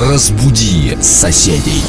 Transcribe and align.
Разбуди 0.00 0.96
соседей. 1.02 1.84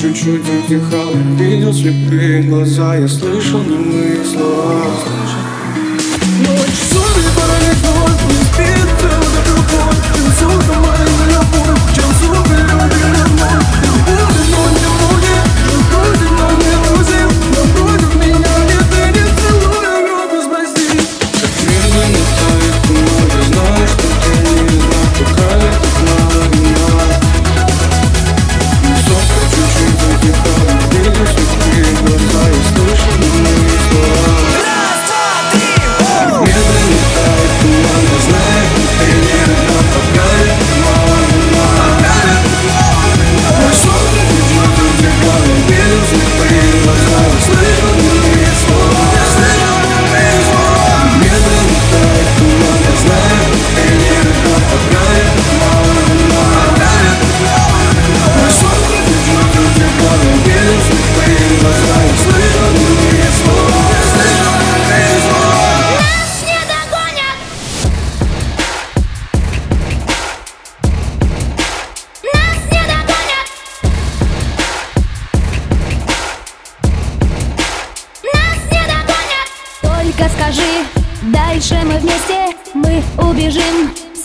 чуть-чуть 0.00 0.40
утихал 0.40 1.10
Я 1.38 1.44
видел 1.44 1.74
слепые 1.74 2.42
глаза, 2.44 2.96
я 2.96 3.06
слышал 3.06 3.60
немые 3.62 4.24
слова. 4.24 4.84
Ночь 6.38 7.09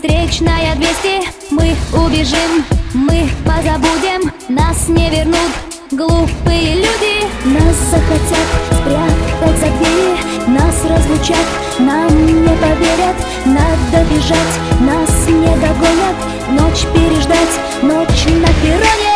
Встречная 0.06 0.76
200 0.76 1.50
Мы 1.50 1.76
убежим, 1.94 2.64
мы 2.94 3.28
позабудем 3.44 4.32
Нас 4.50 4.88
не 4.88 5.10
вернут 5.10 5.52
глупые 5.90 6.76
люди. 6.76 7.26
Нас 7.46 7.76
захотят 7.90 8.48
спрятать 8.72 9.60
за 9.60 9.66
двери 9.66 10.16
Нас 10.48 10.76
разлучат, 10.88 11.48
нам 11.80 12.24
не 12.24 12.50
поверят. 12.50 13.16
Надо 13.46 14.06
бежать, 14.08 14.38
нас 14.80 15.28
не 15.28 15.56
догонят. 15.56 16.16
Ночь 16.52 16.86
переждать, 16.94 17.60
ночь 17.82 18.26
на 18.26 18.48
перроне. 18.62 19.15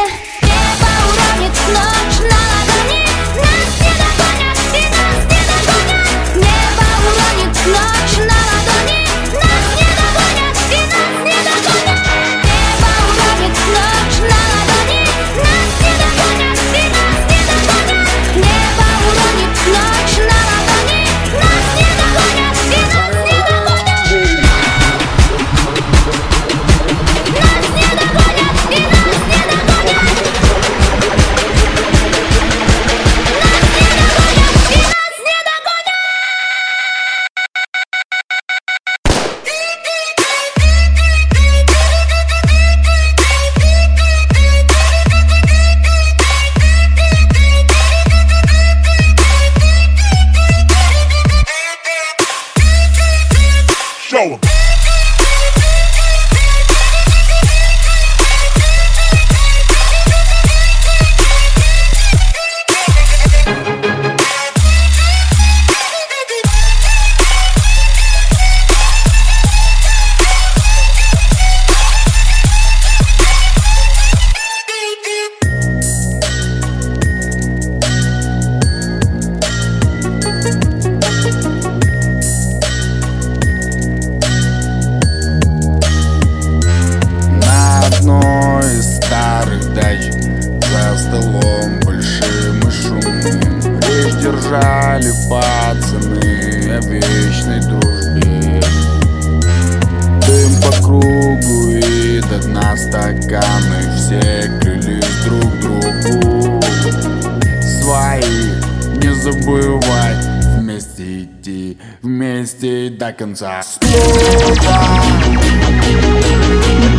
вместе 112.39 112.89
до 112.89 113.11
конца. 113.11 113.61
С 113.61 113.77
клуба 113.79 114.79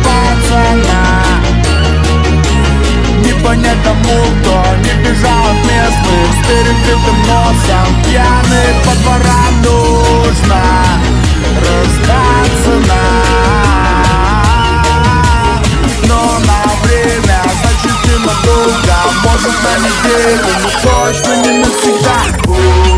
пацана 0.03 1.23
Не 3.25 3.33
понять 3.43 3.83
тому, 3.83 4.19
кто 4.41 4.63
не 4.77 4.93
бежал 5.03 5.43
от 5.49 5.57
местных 5.65 6.27
С 6.31 6.47
перекрытым 6.47 7.19
носом 7.27 8.03
пьяных 8.05 8.73
по 8.85 8.93
дворам 9.01 9.53
нужно 9.63 10.61
Раздаться 11.55 12.73
на 12.87 13.03
Но 16.07 16.21
на 16.45 16.59
время, 16.83 17.41
значит 17.61 17.97
ненадолго 18.05 18.97
Может 19.23 19.57
на 19.63 19.73
неделю, 19.79 20.53
но 20.61 20.69
точно 20.83 21.33
не 21.37 21.51
навсегда. 21.59 22.17
Будь 22.43 22.90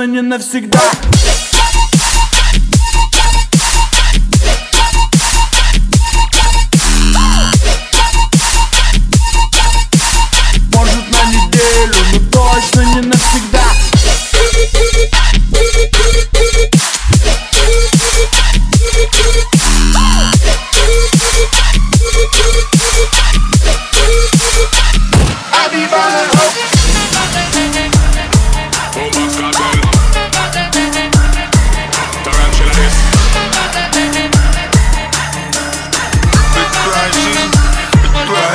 точно 0.00 0.06
не 0.06 0.22
навсегда 0.22 0.80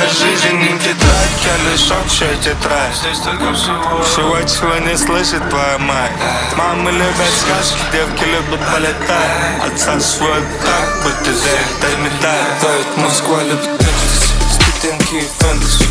Твоя 0.06 0.18
жизнь 0.18 0.56
не 0.58 0.78
тетрадь, 0.78 1.42
я 1.44 1.70
лишь 1.70 1.90
общая 1.90 2.36
тетрадь. 2.36 2.94
Только 3.24 3.52
всего 3.54 4.38
чего 4.42 4.78
не 4.86 4.96
слышит 4.96 5.48
твоя 5.48 5.78
мать. 5.78 6.12
Мамы 6.56 6.92
любят 6.92 7.32
сказки, 7.40 7.78
девки 7.90 8.24
любят 8.24 8.60
полетать. 8.72 9.64
Отца 9.66 9.98
свой 9.98 10.42
так, 10.64 11.02
будто 11.02 11.34
за 11.34 11.48
это 11.48 11.96
медаль 11.98 12.46
Давит 12.62 12.96
Москва 12.98 13.42
любит 13.42 13.64
экстази, 13.80 14.30
студентки 14.54 15.14
и 15.16 15.28
фэнтези. 15.40 15.88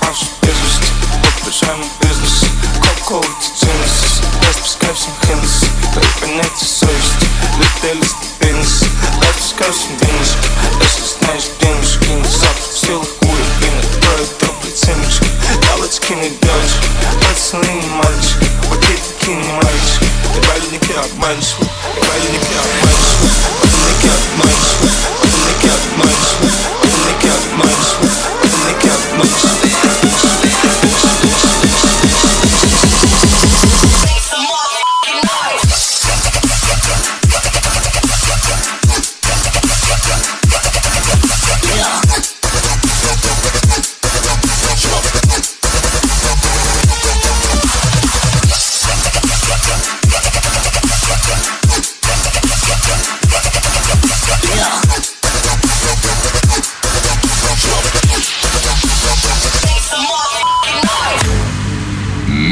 Попавший 0.00 0.28
без 0.42 0.48
вести, 0.48 0.92
подпряжаемый 1.22 1.88
бизнес. 2.02 2.44
Коко, 2.82 3.24
Genesis, 3.40 4.24
распускай 4.46 4.92
всем 4.92 5.12
Хеннесси. 5.26 5.68
Дай 5.94 6.04
понятие 6.20 6.68
совести, 6.68 7.26
летели 7.58 8.04
стабильности 8.04 8.90
Распускай 9.22 9.72
всем 9.72 9.96
денежки, 9.96 10.48
если 10.82 11.18
знаешь 11.18 11.44
денежки 11.60 12.08
Не 12.08 12.24
завтра 12.24 12.72
в 12.72 12.78
силах 12.78 13.08
уровень, 13.57 13.79
открою 13.79 14.27
трубы 14.39 14.69
ценнички 14.75 15.27
Галочки 15.67 16.13
не 16.13 16.29
девочки, 16.29 16.87
пацаны 17.21 17.65
не 17.65 17.89
мальчики 17.89 18.47
Вот 18.69 18.83
эти 18.83 19.01
такие 19.19 19.37
не 19.37 19.51
мальчики, 19.53 20.07
и 20.35 20.39
больники 20.47 20.93
обманчивы 20.93 21.65
И 21.65 21.99
больники 22.07 22.46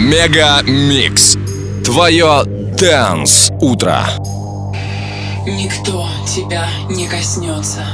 MegaMix. 0.06 1.37
Твое 1.85 2.44
Dance 2.44 3.50
Утро. 3.61 4.06
Никто 5.44 6.08
тебя 6.32 6.69
не 6.88 7.08
коснется. 7.08 7.85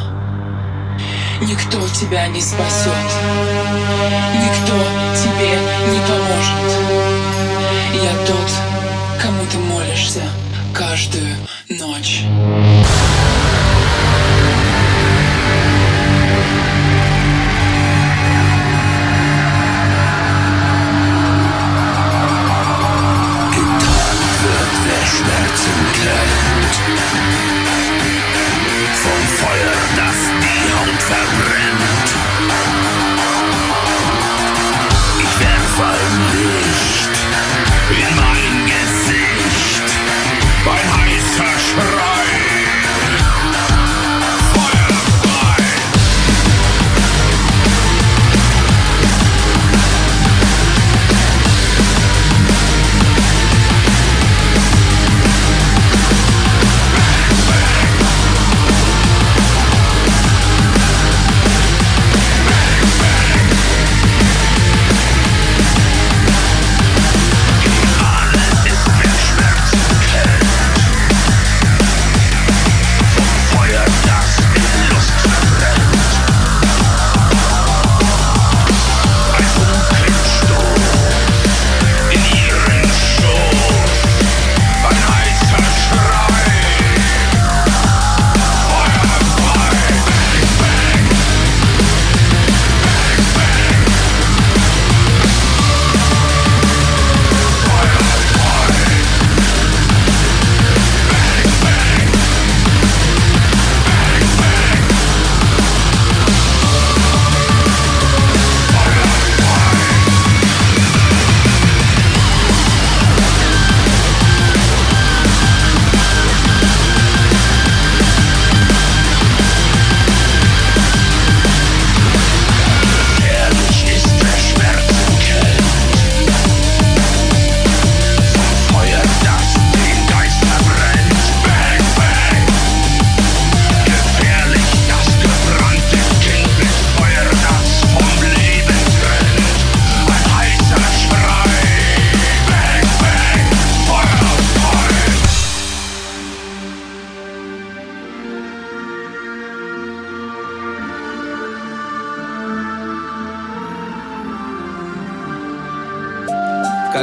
Никто 1.41 1.81
тебя 1.99 2.27
не 2.29 2.43
спасет. 2.43 2.93
Никто 4.35 4.77
тебе 5.17 5.59
не 5.91 6.01
поможет. 6.07 6.71
Я 7.95 8.27
тот, 8.27 8.51
кому 9.19 9.47
ты 9.51 9.57
молишься 9.57 10.21
каждую 10.75 11.35
ночь. 11.71 12.25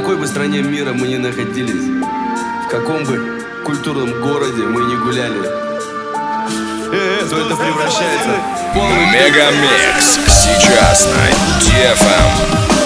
Какой 0.10 0.22
бы 0.22 0.28
стране 0.28 0.64
мира 0.64 0.92
мы 0.92 1.08
ни 1.08 1.18
находились, 1.18 2.04
в 2.66 2.68
каком 2.68 3.04
бы 3.04 3.44
культурном 3.64 4.10
городе 4.22 4.64
мы 4.64 4.82
ни 4.86 4.96
гуляли, 4.96 5.44
то 7.30 7.38
это 7.38 7.56
превращается 7.56 8.30
в 8.32 8.74
полный 8.74 9.06
Мега 9.12 9.52
Микс. 9.52 10.18
Сейчас 10.26 11.06
на 11.06 11.60
DFM. 11.62 12.79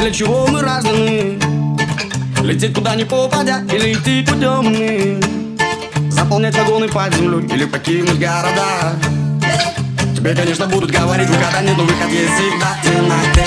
Для 0.00 0.10
чего 0.10 0.46
мы 0.46 0.62
рождены 0.62 1.38
Лететь 2.42 2.74
куда 2.74 2.94
ни 2.94 3.04
попадя 3.04 3.62
Или 3.70 3.92
идти 3.92 4.22
путем 4.22 4.66
иным 4.68 5.20
Заполнять 6.10 6.56
вагоны 6.56 6.88
под 6.88 7.14
землей 7.14 7.46
Или 7.54 7.66
покинуть 7.66 8.18
города? 8.18 8.94
Тебе, 10.16 10.34
конечно, 10.34 10.66
будут 10.66 10.90
говорить 10.90 11.28
Выхода 11.28 11.62
нет, 11.62 11.76
но 11.76 11.84
выход 11.84 12.10
есть 12.10 12.32
всегда. 12.32 12.78
Темноте, 12.82 13.46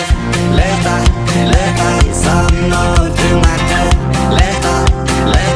лето, 0.52 0.96
лето 1.44 2.14
со 2.14 2.54
мной 2.54 3.12
Темноте, 3.18 3.82
лето, 4.32 4.86
лето 5.26 5.53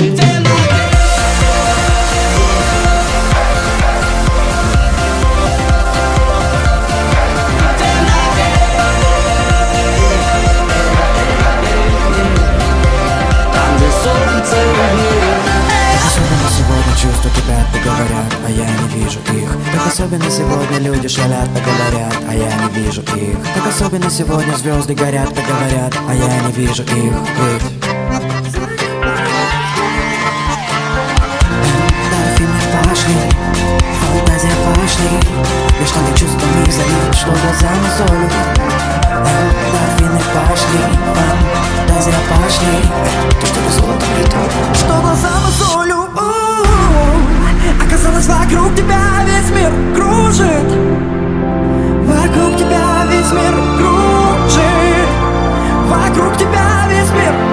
виднеет 0.00 0.28
Так 15.92 16.06
особенно 16.06 16.48
сегодня 16.50 16.92
чувства 16.96 17.30
кипят 17.30 17.66
и 17.74 17.78
говорят, 17.84 18.32
а 18.46 18.50
я 18.50 18.66
не 18.66 18.88
вижу 18.88 19.18
их. 19.32 19.50
Так 19.72 19.86
особенно 19.86 20.30
сегодня 20.30 20.78
люди 20.78 21.08
шалят, 21.08 21.48
так 21.54 21.64
говорят, 21.64 22.14
а 22.28 22.34
я 22.34 22.50
не 22.56 22.82
вижу 22.82 23.02
их 23.02 23.36
Так 23.54 23.66
особенно 23.66 24.10
сегодня 24.10 24.54
звезды 24.56 24.94
горят, 24.94 25.34
так 25.34 25.44
говорят, 25.46 25.94
а 26.08 26.14
я 26.14 26.40
не 26.46 26.52
вижу 26.52 26.82
их. 26.82 26.88
Ведь 26.92 27.97
пошли 34.88 35.20
Между 35.78 36.18
чувствами 36.18 36.70
залит, 36.70 37.14
что 37.14 37.30
глаза 37.30 37.68
мозолят 37.82 38.32
Дорфины 39.72 40.20
пошли, 40.48 40.80
фантазия 41.14 42.14
пошли 42.28 42.76
То, 43.40 43.46
что 43.46 43.60
без 43.60 43.74
золота 43.74 44.06
летит 44.18 44.52
Что 44.74 45.00
глаза 45.00 45.28
мозолю 45.44 46.08
Оказалось, 47.84 48.26
вокруг 48.26 48.74
тебя 48.74 49.00
весь 49.26 49.50
мир 49.50 49.72
кружит 49.94 50.68
Вокруг 52.04 52.56
тебя 52.56 53.04
весь 53.10 53.32
мир 53.32 53.54
кружит 53.76 55.08
Вокруг 55.88 56.36
тебя 56.38 56.86
весь 56.88 57.10
мир 57.10 57.47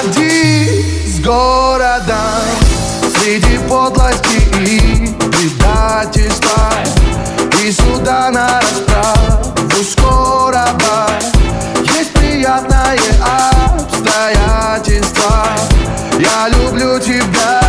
один 0.00 0.84
с 1.06 1.20
городом 1.20 2.16
Среди 3.18 3.58
подлости 3.68 4.36
и 4.60 5.14
предательства. 5.30 6.72
И 7.62 7.72
сюда 7.72 8.30
на 8.30 8.60
расправу 8.60 9.82
скорого 9.82 11.08
Есть 11.84 12.12
приятное 12.12 12.98
обстоятельство 13.74 15.48
Я 16.18 16.48
люблю 16.48 16.98
тебя, 16.98 17.60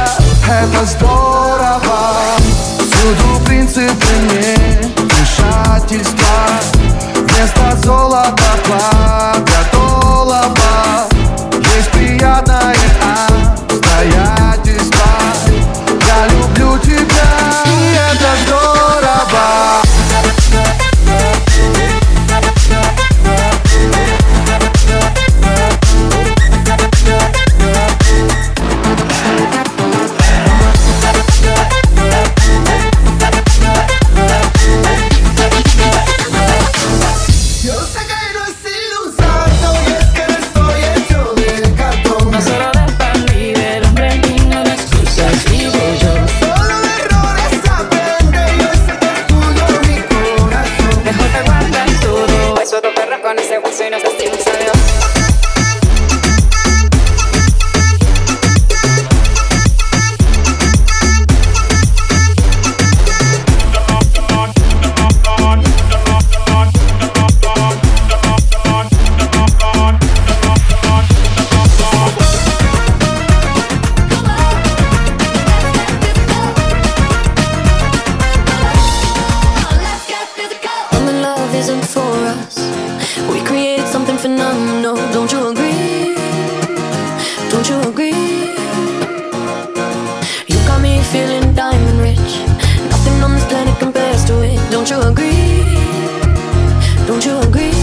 это 0.47 0.86
здорово. 0.86 2.38
Всюду 2.79 3.45
принципы 3.45 4.13
не 4.31 4.55
вмешательства. 5.01 6.38
Вместо 7.15 7.77
золота 7.83 8.51
пламя 8.65 9.77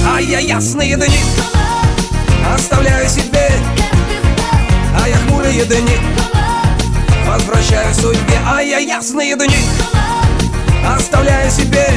А 0.06 0.20
я 0.20 0.38
ясные 0.38 0.96
дни. 0.96 1.18
Оставляю 2.54 3.08
себе. 3.08 3.50
А 5.00 5.08
я 5.08 5.16
хмурые 5.16 5.64
дни. 5.64 5.96
Возвращаю 7.26 7.94
судьбе. 7.94 8.38
А 8.46 8.60
я 8.60 8.78
ясные 8.78 9.36
дни. 9.36 9.56
Оставляю 10.86 11.50
себе. 11.50 11.88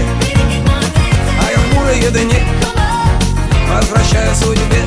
А 1.41 1.51
я 1.51 1.57
хмурые 1.57 2.09
дни. 2.11 2.41
Возвращаю 3.69 4.33
судьбе 4.35 4.86